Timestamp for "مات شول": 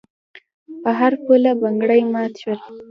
2.13-2.59